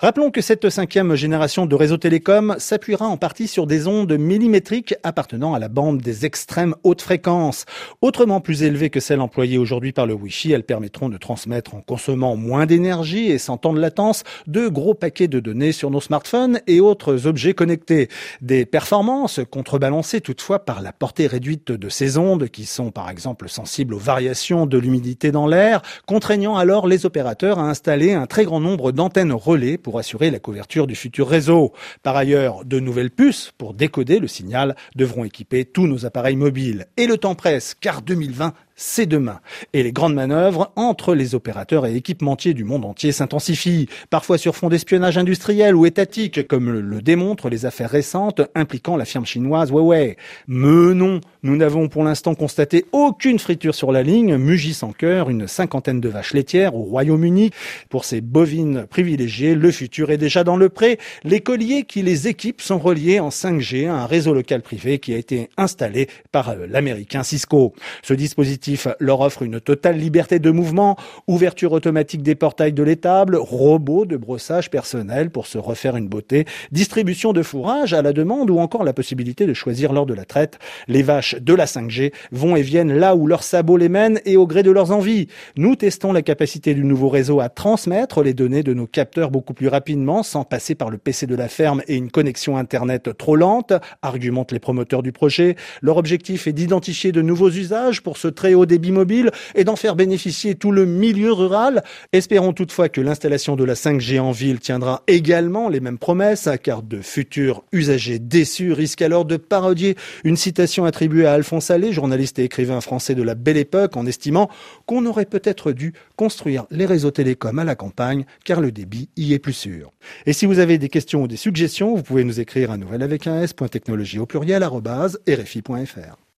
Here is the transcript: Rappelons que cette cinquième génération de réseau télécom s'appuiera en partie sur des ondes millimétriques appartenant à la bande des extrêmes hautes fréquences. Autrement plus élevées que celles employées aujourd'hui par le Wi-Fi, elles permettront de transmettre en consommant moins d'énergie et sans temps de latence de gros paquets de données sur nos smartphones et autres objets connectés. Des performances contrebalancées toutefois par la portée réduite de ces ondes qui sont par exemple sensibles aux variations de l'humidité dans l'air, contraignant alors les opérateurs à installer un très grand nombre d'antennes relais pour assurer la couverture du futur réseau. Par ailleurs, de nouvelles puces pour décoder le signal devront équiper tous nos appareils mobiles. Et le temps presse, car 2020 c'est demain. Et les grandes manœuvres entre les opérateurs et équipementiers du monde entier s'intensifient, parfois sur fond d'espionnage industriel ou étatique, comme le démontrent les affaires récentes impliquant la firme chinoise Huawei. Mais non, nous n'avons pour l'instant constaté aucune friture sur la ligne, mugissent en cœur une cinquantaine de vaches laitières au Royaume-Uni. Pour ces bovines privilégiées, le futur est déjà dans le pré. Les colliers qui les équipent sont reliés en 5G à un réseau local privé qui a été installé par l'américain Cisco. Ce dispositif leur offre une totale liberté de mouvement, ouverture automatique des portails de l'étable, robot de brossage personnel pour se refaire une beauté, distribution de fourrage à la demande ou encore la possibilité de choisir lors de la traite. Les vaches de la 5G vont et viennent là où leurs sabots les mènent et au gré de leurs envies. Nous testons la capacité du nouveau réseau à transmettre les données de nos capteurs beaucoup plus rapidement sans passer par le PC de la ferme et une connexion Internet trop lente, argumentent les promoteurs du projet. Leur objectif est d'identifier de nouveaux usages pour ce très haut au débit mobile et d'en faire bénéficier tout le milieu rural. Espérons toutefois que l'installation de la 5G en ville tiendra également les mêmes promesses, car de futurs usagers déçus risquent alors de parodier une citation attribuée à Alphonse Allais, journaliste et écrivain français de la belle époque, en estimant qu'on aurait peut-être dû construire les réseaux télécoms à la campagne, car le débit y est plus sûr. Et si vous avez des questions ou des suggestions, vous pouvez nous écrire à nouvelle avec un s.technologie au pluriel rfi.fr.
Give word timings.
Rappelons 0.00 0.30
que 0.30 0.40
cette 0.40 0.70
cinquième 0.70 1.14
génération 1.14 1.66
de 1.66 1.74
réseau 1.74 1.98
télécom 1.98 2.54
s'appuiera 2.56 3.06
en 3.06 3.18
partie 3.18 3.46
sur 3.46 3.66
des 3.66 3.86
ondes 3.86 4.16
millimétriques 4.16 4.94
appartenant 5.02 5.52
à 5.52 5.58
la 5.58 5.68
bande 5.68 6.00
des 6.00 6.24
extrêmes 6.24 6.74
hautes 6.84 7.02
fréquences. 7.02 7.66
Autrement 8.00 8.40
plus 8.40 8.62
élevées 8.62 8.88
que 8.88 8.98
celles 8.98 9.20
employées 9.20 9.58
aujourd'hui 9.58 9.92
par 9.92 10.06
le 10.06 10.14
Wi-Fi, 10.14 10.52
elles 10.52 10.64
permettront 10.64 11.10
de 11.10 11.18
transmettre 11.18 11.74
en 11.74 11.82
consommant 11.82 12.34
moins 12.34 12.64
d'énergie 12.64 13.30
et 13.30 13.36
sans 13.36 13.58
temps 13.58 13.74
de 13.74 13.78
latence 13.80 14.24
de 14.46 14.68
gros 14.68 14.94
paquets 14.94 15.28
de 15.28 15.38
données 15.38 15.72
sur 15.72 15.90
nos 15.90 16.00
smartphones 16.00 16.60
et 16.66 16.80
autres 16.80 17.26
objets 17.26 17.52
connectés. 17.52 18.08
Des 18.40 18.64
performances 18.64 19.40
contrebalancées 19.50 20.22
toutefois 20.22 20.64
par 20.64 20.80
la 20.80 20.94
portée 20.94 21.26
réduite 21.26 21.72
de 21.72 21.88
ces 21.90 22.16
ondes 22.16 22.48
qui 22.48 22.64
sont 22.64 22.90
par 22.90 23.10
exemple 23.10 23.50
sensibles 23.50 23.92
aux 23.92 23.98
variations 23.98 24.64
de 24.64 24.78
l'humidité 24.78 25.30
dans 25.30 25.46
l'air, 25.46 25.82
contraignant 26.06 26.56
alors 26.56 26.86
les 26.86 27.04
opérateurs 27.04 27.58
à 27.58 27.68
installer 27.68 28.14
un 28.14 28.24
très 28.24 28.46
grand 28.46 28.60
nombre 28.60 28.92
d'antennes 28.92 29.32
relais 29.34 29.76
pour 29.76 29.89
assurer 29.98 30.30
la 30.30 30.38
couverture 30.38 30.86
du 30.86 30.94
futur 30.94 31.28
réseau. 31.28 31.72
Par 32.02 32.16
ailleurs, 32.16 32.64
de 32.64 32.80
nouvelles 32.80 33.10
puces 33.10 33.52
pour 33.58 33.74
décoder 33.74 34.18
le 34.18 34.28
signal 34.28 34.76
devront 34.96 35.24
équiper 35.24 35.64
tous 35.64 35.86
nos 35.86 36.06
appareils 36.06 36.36
mobiles. 36.36 36.86
Et 36.96 37.06
le 37.06 37.18
temps 37.18 37.34
presse, 37.34 37.74
car 37.80 38.02
2020 38.02 38.54
c'est 38.80 39.04
demain. 39.04 39.40
Et 39.74 39.82
les 39.82 39.92
grandes 39.92 40.14
manœuvres 40.14 40.72
entre 40.74 41.14
les 41.14 41.34
opérateurs 41.34 41.84
et 41.84 41.94
équipementiers 41.94 42.54
du 42.54 42.64
monde 42.64 42.86
entier 42.86 43.12
s'intensifient, 43.12 43.88
parfois 44.08 44.38
sur 44.38 44.56
fond 44.56 44.70
d'espionnage 44.70 45.18
industriel 45.18 45.76
ou 45.76 45.84
étatique, 45.84 46.48
comme 46.48 46.70
le 46.70 47.02
démontrent 47.02 47.50
les 47.50 47.66
affaires 47.66 47.90
récentes 47.90 48.40
impliquant 48.54 48.96
la 48.96 49.04
firme 49.04 49.26
chinoise 49.26 49.70
Huawei. 49.70 50.16
Mais 50.48 50.94
non, 50.94 51.20
nous 51.42 51.56
n'avons 51.56 51.88
pour 51.88 52.04
l'instant 52.04 52.34
constaté 52.34 52.86
aucune 52.92 53.38
friture 53.38 53.74
sur 53.74 53.92
la 53.92 54.02
ligne, 54.02 54.36
mugissent 54.38 54.82
en 54.82 54.92
cœur 54.92 55.28
une 55.28 55.46
cinquantaine 55.46 56.00
de 56.00 56.08
vaches 56.08 56.32
laitières 56.32 56.74
au 56.74 56.84
Royaume-Uni. 56.84 57.50
Pour 57.90 58.06
ces 58.06 58.22
bovines 58.22 58.86
privilégiées, 58.86 59.54
le 59.54 59.70
futur 59.72 60.10
est 60.10 60.16
déjà 60.16 60.42
dans 60.42 60.56
le 60.56 60.70
pré. 60.70 60.98
Les 61.24 61.40
colliers 61.40 61.82
qui 61.82 62.00
les 62.00 62.28
équipent 62.28 62.62
sont 62.62 62.78
reliés 62.78 63.20
en 63.20 63.28
5G 63.28 63.88
à 63.88 63.94
un 63.94 64.06
réseau 64.06 64.32
local 64.32 64.62
privé 64.62 64.98
qui 64.98 65.12
a 65.12 65.18
été 65.18 65.50
installé 65.58 66.08
par 66.32 66.56
l'américain 66.56 67.22
Cisco. 67.22 67.74
Ce 68.02 68.14
dispositif 68.14 68.69
leur 68.98 69.20
offre 69.20 69.42
une 69.42 69.60
totale 69.60 69.96
liberté 69.96 70.38
de 70.38 70.50
mouvement, 70.50 70.96
ouverture 71.26 71.72
automatique 71.72 72.22
des 72.22 72.34
portails 72.34 72.72
de 72.72 72.82
l'étable, 72.82 73.36
robot 73.36 74.06
de 74.06 74.16
brossage 74.16 74.70
personnel 74.70 75.30
pour 75.30 75.46
se 75.46 75.58
refaire 75.58 75.96
une 75.96 76.08
beauté, 76.08 76.46
distribution 76.72 77.32
de 77.32 77.42
fourrage 77.42 77.94
à 77.94 78.02
la 78.02 78.12
demande 78.12 78.50
ou 78.50 78.58
encore 78.58 78.84
la 78.84 78.92
possibilité 78.92 79.46
de 79.46 79.54
choisir 79.54 79.92
lors 79.92 80.06
de 80.06 80.14
la 80.14 80.24
traite. 80.24 80.58
Les 80.88 81.02
vaches 81.02 81.36
de 81.40 81.54
la 81.54 81.66
5G 81.66 82.12
vont 82.32 82.56
et 82.56 82.62
viennent 82.62 82.92
là 82.92 83.16
où 83.16 83.26
leurs 83.26 83.42
sabots 83.42 83.76
les 83.76 83.88
mènent 83.88 84.20
et 84.24 84.36
au 84.36 84.46
gré 84.46 84.62
de 84.62 84.70
leurs 84.70 84.92
envies. 84.92 85.28
Nous 85.56 85.76
testons 85.76 86.12
la 86.12 86.22
capacité 86.22 86.74
du 86.74 86.84
nouveau 86.84 87.08
réseau 87.08 87.40
à 87.40 87.48
transmettre 87.48 88.22
les 88.22 88.34
données 88.34 88.62
de 88.62 88.74
nos 88.74 88.86
capteurs 88.86 89.30
beaucoup 89.30 89.54
plus 89.54 89.68
rapidement 89.68 90.22
sans 90.22 90.44
passer 90.44 90.74
par 90.74 90.90
le 90.90 90.98
PC 90.98 91.26
de 91.26 91.34
la 91.34 91.48
ferme 91.48 91.82
et 91.88 91.96
une 91.96 92.10
connexion 92.10 92.56
Internet 92.56 93.16
trop 93.16 93.36
lente, 93.36 93.72
argumentent 94.02 94.52
les 94.52 94.58
promoteurs 94.58 95.02
du 95.02 95.12
projet. 95.12 95.56
Leur 95.82 95.96
objectif 95.96 96.46
est 96.46 96.52
d'identifier 96.52 97.12
de 97.12 97.22
nouveaux 97.22 97.50
usages 97.50 98.02
pour 98.02 98.16
ce 98.16 98.28
très 98.28 98.54
haut 98.54 98.59
au 98.60 98.66
débit 98.66 98.92
mobile 98.92 99.30
et 99.54 99.64
d'en 99.64 99.76
faire 99.76 99.96
bénéficier 99.96 100.54
tout 100.54 100.72
le 100.72 100.86
milieu 100.86 101.32
rural. 101.32 101.82
Espérons 102.12 102.52
toutefois 102.52 102.88
que 102.88 103.00
l'installation 103.00 103.56
de 103.56 103.64
la 103.64 103.74
5G 103.74 104.20
en 104.20 104.30
ville 104.30 104.60
tiendra 104.60 105.02
également 105.06 105.68
les 105.68 105.80
mêmes 105.80 105.98
promesses, 105.98 106.48
car 106.62 106.82
de 106.82 107.00
futurs 107.00 107.64
usagers 107.72 108.18
déçus 108.18 108.72
risquent 108.72 109.02
alors 109.02 109.24
de 109.24 109.36
parodier 109.36 109.96
une 110.24 110.36
citation 110.36 110.84
attribuée 110.84 111.26
à 111.26 111.32
Alphonse 111.32 111.70
Allais, 111.70 111.92
journaliste 111.92 112.38
et 112.38 112.44
écrivain 112.44 112.80
français 112.80 113.14
de 113.14 113.22
la 113.22 113.34
belle 113.34 113.56
époque, 113.56 113.96
en 113.96 114.06
estimant 114.06 114.50
qu'on 114.86 115.06
aurait 115.06 115.26
peut-être 115.26 115.72
dû 115.72 115.94
construire 116.16 116.66
les 116.70 116.86
réseaux 116.86 117.10
télécoms 117.10 117.58
à 117.58 117.64
la 117.64 117.74
campagne, 117.74 118.24
car 118.44 118.60
le 118.60 118.72
débit 118.72 119.08
y 119.16 119.32
est 119.34 119.38
plus 119.38 119.52
sûr. 119.52 119.92
Et 120.26 120.32
si 120.32 120.46
vous 120.46 120.58
avez 120.58 120.78
des 120.78 120.88
questions 120.88 121.22
ou 121.22 121.28
des 121.28 121.36
suggestions, 121.36 121.94
vous 121.94 122.02
pouvez 122.02 122.24
nous 122.24 122.40
écrire 122.40 122.70
à 122.70 122.76
nouvelle 122.76 123.02
avec 123.02 123.26
un 123.26 123.42
s.technologie 123.42 124.18
au 124.18 124.26
pluriel 124.26 124.64
rfi.fr. 124.64 126.20